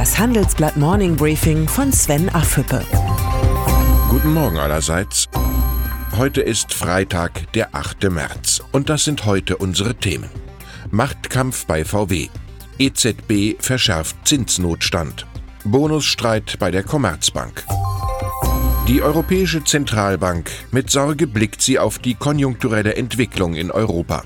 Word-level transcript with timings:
Das 0.00 0.18
Handelsblatt 0.18 0.78
Morning 0.78 1.14
Briefing 1.14 1.68
von 1.68 1.92
Sven 1.92 2.30
Affüppe. 2.30 2.82
Guten 4.08 4.32
Morgen 4.32 4.56
allerseits. 4.56 5.28
Heute 6.16 6.40
ist 6.40 6.72
Freitag, 6.72 7.52
der 7.52 7.74
8. 7.74 8.10
März. 8.10 8.62
Und 8.72 8.88
das 8.88 9.04
sind 9.04 9.26
heute 9.26 9.58
unsere 9.58 9.94
Themen. 9.94 10.30
Machtkampf 10.90 11.66
bei 11.66 11.84
VW. 11.84 12.28
EZB 12.78 13.62
verschärft 13.62 14.16
Zinsnotstand. 14.24 15.26
Bonusstreit 15.64 16.56
bei 16.58 16.70
der 16.70 16.82
Commerzbank. 16.82 17.66
Die 18.88 19.02
Europäische 19.02 19.64
Zentralbank. 19.64 20.50
Mit 20.70 20.88
Sorge 20.88 21.26
blickt 21.26 21.60
sie 21.60 21.78
auf 21.78 21.98
die 21.98 22.14
konjunkturelle 22.14 22.96
Entwicklung 22.96 23.52
in 23.52 23.70
Europa. 23.70 24.24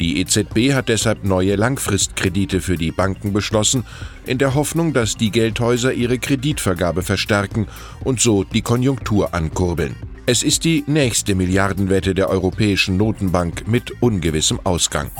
Die 0.00 0.20
EZB 0.20 0.74
hat 0.74 0.88
deshalb 0.88 1.24
neue 1.24 1.56
Langfristkredite 1.56 2.60
für 2.60 2.76
die 2.76 2.92
Banken 2.92 3.32
beschlossen, 3.32 3.84
in 4.24 4.38
der 4.38 4.54
Hoffnung, 4.54 4.92
dass 4.92 5.16
die 5.16 5.30
Geldhäuser 5.30 5.92
ihre 5.92 6.18
Kreditvergabe 6.18 7.02
verstärken 7.02 7.66
und 8.04 8.20
so 8.20 8.44
die 8.44 8.62
Konjunktur 8.62 9.34
ankurbeln. 9.34 9.96
Es 10.26 10.42
ist 10.42 10.64
die 10.64 10.82
nächste 10.86 11.34
Milliardenwette 11.34 12.14
der 12.14 12.28
Europäischen 12.28 12.96
Notenbank 12.96 13.68
mit 13.68 14.02
ungewissem 14.02 14.58
Ausgang. 14.64 15.10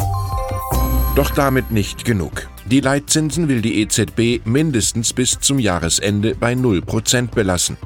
Doch 1.15 1.31
damit 1.31 1.71
nicht 1.71 2.05
genug. 2.05 2.49
Die 2.67 2.81
Leitzinsen 2.81 3.49
will 3.49 3.63
die 3.63 3.81
EZB 3.81 4.45
mindestens 4.45 5.13
bis 5.13 5.39
zum 5.39 5.59
Jahresende 5.61 6.35
bei 6.35 6.53
0% 6.53 7.31
belassen. 7.31 7.77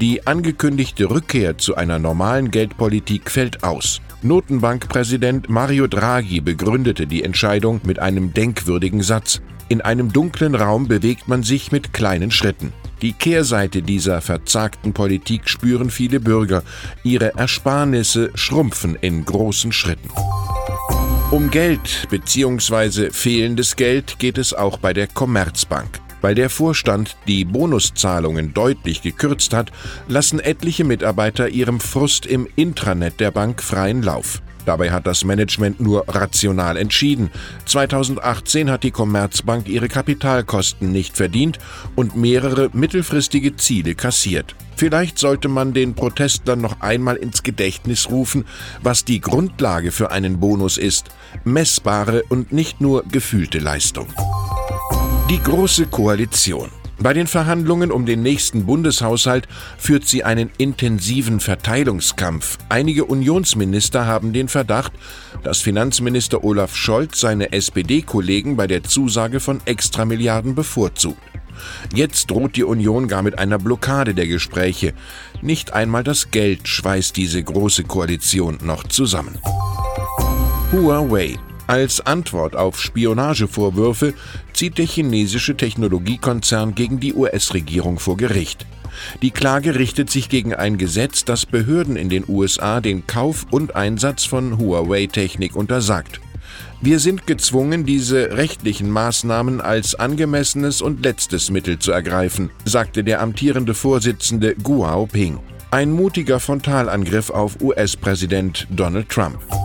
Die 0.00 0.26
angekündigte 0.26 1.08
Rückkehr 1.08 1.56
zu 1.56 1.76
einer 1.76 1.98
normalen 1.98 2.50
Geldpolitik 2.50 3.30
fällt 3.30 3.62
aus. 3.62 4.00
Notenbankpräsident 4.22 5.48
Mario 5.48 5.86
Draghi 5.86 6.40
begründete 6.40 7.06
die 7.06 7.22
Entscheidung 7.22 7.80
mit 7.84 8.00
einem 8.00 8.34
denkwürdigen 8.34 9.02
Satz. 9.02 9.40
In 9.68 9.80
einem 9.80 10.12
dunklen 10.12 10.56
Raum 10.56 10.88
bewegt 10.88 11.28
man 11.28 11.44
sich 11.44 11.70
mit 11.70 11.92
kleinen 11.92 12.32
Schritten. 12.32 12.72
Die 13.00 13.12
Kehrseite 13.12 13.80
dieser 13.80 14.20
verzagten 14.20 14.92
Politik 14.92 15.48
spüren 15.48 15.90
viele 15.90 16.18
Bürger. 16.18 16.64
Ihre 17.04 17.36
Ersparnisse 17.36 18.30
schrumpfen 18.34 18.96
in 19.00 19.24
großen 19.24 19.70
Schritten. 19.70 20.10
Um 21.30 21.50
Geld 21.50 22.08
bzw. 22.10 23.10
fehlendes 23.10 23.76
Geld 23.76 24.18
geht 24.18 24.38
es 24.38 24.52
auch 24.52 24.78
bei 24.78 24.92
der 24.92 25.06
Commerzbank. 25.06 26.00
Weil 26.20 26.34
der 26.34 26.50
Vorstand 26.50 27.16
die 27.26 27.44
Bonuszahlungen 27.44 28.54
deutlich 28.54 29.02
gekürzt 29.02 29.54
hat, 29.54 29.70
lassen 30.08 30.40
etliche 30.40 30.84
Mitarbeiter 30.84 31.48
ihrem 31.48 31.80
Frust 31.80 32.26
im 32.26 32.48
Intranet 32.56 33.20
der 33.20 33.30
Bank 33.30 33.62
freien 33.62 34.02
Lauf. 34.02 34.42
Dabei 34.68 34.90
hat 34.90 35.06
das 35.06 35.24
Management 35.24 35.80
nur 35.80 36.04
rational 36.08 36.76
entschieden. 36.76 37.30
2018 37.64 38.70
hat 38.70 38.82
die 38.82 38.90
Commerzbank 38.90 39.66
ihre 39.66 39.88
Kapitalkosten 39.88 40.92
nicht 40.92 41.16
verdient 41.16 41.58
und 41.96 42.16
mehrere 42.16 42.68
mittelfristige 42.74 43.56
Ziele 43.56 43.94
kassiert. 43.94 44.54
Vielleicht 44.76 45.18
sollte 45.18 45.48
man 45.48 45.72
den 45.72 45.94
Protestlern 45.94 46.60
noch 46.60 46.82
einmal 46.82 47.16
ins 47.16 47.42
Gedächtnis 47.42 48.10
rufen, 48.10 48.44
was 48.82 49.06
die 49.06 49.22
Grundlage 49.22 49.90
für 49.90 50.10
einen 50.10 50.38
Bonus 50.38 50.76
ist. 50.76 51.06
Messbare 51.44 52.22
und 52.28 52.52
nicht 52.52 52.82
nur 52.82 53.04
gefühlte 53.10 53.60
Leistung. 53.60 54.08
Die 55.30 55.42
Große 55.42 55.88
Koalition. 55.88 56.70
Bei 56.98 57.12
den 57.12 57.26
Verhandlungen 57.26 57.92
um 57.92 58.06
den 58.06 58.22
nächsten 58.22 58.64
Bundeshaushalt 58.64 59.46
führt 59.76 60.08
sie 60.08 60.24
einen 60.24 60.50
intensiven 60.56 61.40
Verteilungskampf. 61.40 62.56
Einige 62.70 63.04
Unionsminister 63.04 64.06
haben 64.06 64.32
den 64.32 64.48
Verdacht, 64.48 64.92
dass 65.42 65.58
Finanzminister 65.58 66.44
Olaf 66.44 66.74
Scholz 66.74 67.20
seine 67.20 67.52
SPD-Kollegen 67.52 68.56
bei 68.56 68.66
der 68.66 68.84
Zusage 68.84 69.38
von 69.38 69.60
Extramilliarden 69.66 70.54
bevorzugt. 70.54 71.20
Jetzt 71.94 72.30
droht 72.30 72.56
die 72.56 72.64
Union 72.64 73.06
gar 73.06 73.20
mit 73.20 73.38
einer 73.38 73.58
Blockade 73.58 74.14
der 74.14 74.28
Gespräche. 74.28 74.94
Nicht 75.42 75.74
einmal 75.74 76.04
das 76.04 76.30
Geld 76.30 76.66
schweißt 76.66 77.14
diese 77.14 77.42
große 77.42 77.84
Koalition 77.84 78.60
noch 78.62 78.84
zusammen. 78.84 79.38
Huawei 80.72 81.36
als 81.68 82.00
Antwort 82.04 82.56
auf 82.56 82.80
Spionagevorwürfe 82.80 84.14
zieht 84.54 84.78
der 84.78 84.86
chinesische 84.86 85.56
Technologiekonzern 85.56 86.74
gegen 86.74 86.98
die 86.98 87.14
US-Regierung 87.14 87.98
vor 87.98 88.16
Gericht. 88.16 88.66
Die 89.22 89.30
Klage 89.30 89.74
richtet 89.74 90.10
sich 90.10 90.28
gegen 90.28 90.54
ein 90.54 90.78
Gesetz, 90.78 91.24
das 91.24 91.46
Behörden 91.46 91.96
in 91.96 92.08
den 92.08 92.24
USA 92.26 92.80
den 92.80 93.06
Kauf 93.06 93.46
und 93.50 93.76
Einsatz 93.76 94.24
von 94.24 94.58
Huawei-Technik 94.58 95.54
untersagt. 95.54 96.20
Wir 96.80 97.00
sind 97.00 97.26
gezwungen, 97.26 97.84
diese 97.84 98.36
rechtlichen 98.36 98.90
Maßnahmen 98.90 99.60
als 99.60 99.94
angemessenes 99.94 100.80
und 100.80 101.04
letztes 101.04 101.50
Mittel 101.50 101.78
zu 101.78 101.92
ergreifen, 101.92 102.50
sagte 102.64 103.04
der 103.04 103.20
amtierende 103.20 103.74
Vorsitzende 103.74 104.54
Guo 104.54 105.06
Ping. 105.06 105.38
Ein 105.70 105.92
mutiger 105.92 106.40
Frontalangriff 106.40 107.30
auf 107.30 107.60
US-Präsident 107.60 108.66
Donald 108.70 109.08
Trump. 109.10 109.57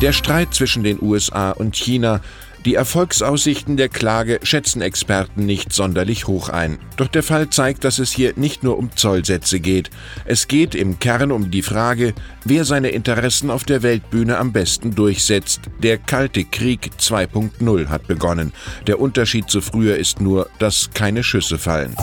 Der 0.00 0.14
Streit 0.14 0.54
zwischen 0.54 0.82
den 0.82 0.98
USA 1.02 1.50
und 1.50 1.76
China, 1.76 2.22
die 2.64 2.74
Erfolgsaussichten 2.74 3.76
der 3.76 3.90
Klage 3.90 4.40
schätzen 4.42 4.80
Experten 4.80 5.44
nicht 5.44 5.74
sonderlich 5.74 6.26
hoch 6.26 6.48
ein. 6.48 6.78
Doch 6.96 7.08
der 7.08 7.22
Fall 7.22 7.50
zeigt, 7.50 7.84
dass 7.84 7.98
es 7.98 8.10
hier 8.10 8.32
nicht 8.36 8.62
nur 8.62 8.78
um 8.78 8.96
Zollsätze 8.96 9.60
geht. 9.60 9.90
Es 10.24 10.48
geht 10.48 10.74
im 10.74 10.98
Kern 10.98 11.32
um 11.32 11.50
die 11.50 11.60
Frage, 11.60 12.14
wer 12.44 12.64
seine 12.64 12.88
Interessen 12.88 13.50
auf 13.50 13.64
der 13.64 13.82
Weltbühne 13.82 14.38
am 14.38 14.52
besten 14.52 14.94
durchsetzt. 14.94 15.62
Der 15.82 15.98
Kalte 15.98 16.44
Krieg 16.44 16.90
2.0 16.98 17.88
hat 17.88 18.06
begonnen. 18.06 18.54
Der 18.86 19.00
Unterschied 19.00 19.50
zu 19.50 19.60
früher 19.60 19.98
ist 19.98 20.22
nur, 20.22 20.48
dass 20.58 20.90
keine 20.94 21.22
Schüsse 21.22 21.58
fallen. 21.58 21.94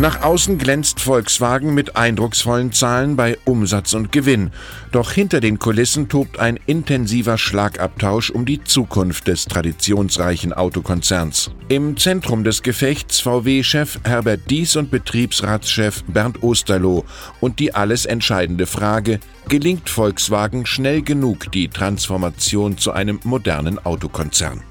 Nach 0.00 0.22
außen 0.22 0.56
glänzt 0.56 0.98
Volkswagen 0.98 1.74
mit 1.74 1.94
eindrucksvollen 1.94 2.72
Zahlen 2.72 3.16
bei 3.16 3.36
Umsatz 3.44 3.92
und 3.92 4.12
Gewinn. 4.12 4.50
Doch 4.92 5.12
hinter 5.12 5.40
den 5.40 5.58
Kulissen 5.58 6.08
tobt 6.08 6.40
ein 6.40 6.58
intensiver 6.64 7.36
Schlagabtausch 7.36 8.30
um 8.30 8.46
die 8.46 8.64
Zukunft 8.64 9.28
des 9.28 9.44
traditionsreichen 9.44 10.54
Autokonzerns. 10.54 11.50
Im 11.68 11.98
Zentrum 11.98 12.44
des 12.44 12.62
Gefechts 12.62 13.20
VW-Chef 13.20 13.98
Herbert 14.02 14.40
Dies 14.48 14.74
und 14.76 14.90
Betriebsratschef 14.90 16.02
Bernd 16.04 16.42
Osterloh 16.42 17.04
und 17.40 17.58
die 17.58 17.74
alles 17.74 18.06
entscheidende 18.06 18.64
Frage, 18.64 19.20
gelingt 19.50 19.90
Volkswagen 19.90 20.64
schnell 20.64 21.02
genug 21.02 21.52
die 21.52 21.68
Transformation 21.68 22.78
zu 22.78 22.92
einem 22.92 23.20
modernen 23.24 23.78
Autokonzern? 23.78 24.62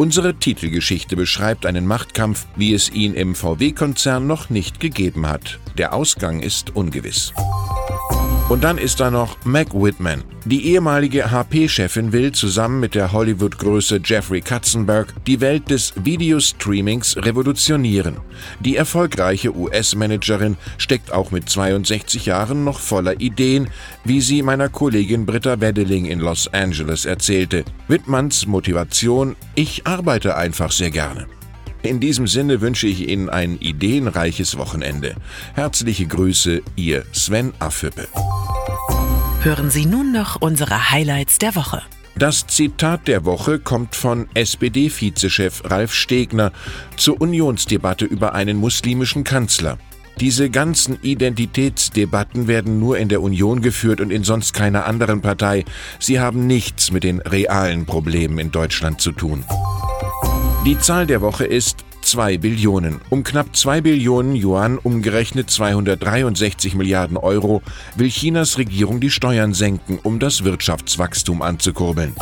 Unsere 0.00 0.32
Titelgeschichte 0.32 1.14
beschreibt 1.14 1.66
einen 1.66 1.84
Machtkampf, 1.84 2.46
wie 2.56 2.72
es 2.72 2.90
ihn 2.90 3.12
im 3.12 3.34
VW-Konzern 3.34 4.26
noch 4.26 4.48
nicht 4.48 4.80
gegeben 4.80 5.26
hat. 5.26 5.58
Der 5.76 5.92
Ausgang 5.92 6.40
ist 6.40 6.74
ungewiss. 6.74 7.34
Und 8.50 8.64
dann 8.64 8.78
ist 8.78 8.98
da 8.98 9.12
noch 9.12 9.36
Meg 9.44 9.72
Whitman. 9.72 10.24
Die 10.44 10.66
ehemalige 10.66 11.30
HP-Chefin 11.30 12.10
will 12.10 12.32
zusammen 12.32 12.80
mit 12.80 12.96
der 12.96 13.12
Hollywood-Größe 13.12 14.00
Jeffrey 14.04 14.40
Katzenberg 14.40 15.14
die 15.24 15.40
Welt 15.40 15.70
des 15.70 15.92
Videostreamings 15.94 17.16
revolutionieren. 17.18 18.16
Die 18.58 18.74
erfolgreiche 18.74 19.56
US-Managerin 19.56 20.56
steckt 20.78 21.12
auch 21.12 21.30
mit 21.30 21.48
62 21.48 22.26
Jahren 22.26 22.64
noch 22.64 22.80
voller 22.80 23.20
Ideen, 23.20 23.68
wie 24.02 24.20
sie 24.20 24.42
meiner 24.42 24.68
Kollegin 24.68 25.26
Britta 25.26 25.60
Wedeling 25.60 26.06
in 26.06 26.18
Los 26.18 26.52
Angeles 26.52 27.04
erzählte. 27.04 27.64
Whitmans 27.86 28.48
Motivation, 28.48 29.36
ich 29.54 29.86
arbeite 29.86 30.36
einfach 30.36 30.72
sehr 30.72 30.90
gerne. 30.90 31.28
In 31.82 31.98
diesem 31.98 32.26
Sinne 32.26 32.60
wünsche 32.60 32.86
ich 32.86 33.08
Ihnen 33.08 33.30
ein 33.30 33.58
ideenreiches 33.58 34.58
Wochenende. 34.58 35.14
Herzliche 35.54 36.06
Grüße, 36.06 36.62
Ihr 36.76 37.04
Sven 37.12 37.52
Affüppe. 37.58 38.06
Hören 39.42 39.70
Sie 39.70 39.86
nun 39.86 40.12
noch 40.12 40.36
unsere 40.40 40.90
Highlights 40.90 41.38
der 41.38 41.54
Woche. 41.54 41.82
Das 42.16 42.46
Zitat 42.46 43.08
der 43.08 43.24
Woche 43.24 43.58
kommt 43.58 43.94
von 43.94 44.28
SPD-Vizechef 44.34 45.62
Ralf 45.64 45.94
Stegner 45.94 46.52
zur 46.98 47.18
Unionsdebatte 47.18 48.04
über 48.04 48.34
einen 48.34 48.58
muslimischen 48.58 49.24
Kanzler. 49.24 49.78
Diese 50.20 50.50
ganzen 50.50 50.98
Identitätsdebatten 51.00 52.46
werden 52.46 52.78
nur 52.78 52.98
in 52.98 53.08
der 53.08 53.22
Union 53.22 53.62
geführt 53.62 54.02
und 54.02 54.10
in 54.10 54.22
sonst 54.22 54.52
keiner 54.52 54.84
anderen 54.84 55.22
Partei. 55.22 55.64
Sie 55.98 56.20
haben 56.20 56.46
nichts 56.46 56.92
mit 56.92 57.04
den 57.04 57.20
realen 57.20 57.86
Problemen 57.86 58.38
in 58.38 58.50
Deutschland 58.50 59.00
zu 59.00 59.12
tun. 59.12 59.44
Die 60.66 60.78
Zahl 60.78 61.06
der 61.06 61.22
Woche 61.22 61.46
ist 61.46 61.86
2 62.02 62.36
Billionen. 62.36 63.00
Um 63.08 63.24
knapp 63.24 63.56
2 63.56 63.80
Billionen 63.80 64.36
Yuan, 64.36 64.76
umgerechnet 64.76 65.48
263 65.48 66.74
Milliarden 66.74 67.16
Euro, 67.16 67.62
will 67.96 68.10
Chinas 68.10 68.58
Regierung 68.58 69.00
die 69.00 69.08
Steuern 69.10 69.54
senken, 69.54 69.98
um 70.02 70.18
das 70.18 70.44
Wirtschaftswachstum 70.44 71.40
anzukurbeln. 71.40 72.14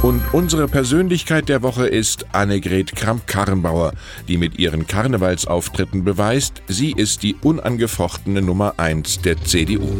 Und 0.00 0.22
unsere 0.32 0.66
Persönlichkeit 0.66 1.50
der 1.50 1.60
Woche 1.60 1.86
ist 1.86 2.24
Annegret 2.32 2.96
Kramp-Karrenbauer, 2.96 3.92
die 4.28 4.38
mit 4.38 4.58
ihren 4.58 4.86
Karnevalsauftritten 4.86 6.04
beweist, 6.04 6.62
sie 6.68 6.92
ist 6.92 7.22
die 7.22 7.34
unangefochtene 7.42 8.40
Nummer 8.40 8.74
1 8.78 9.20
der 9.20 9.42
CDU. 9.42 9.90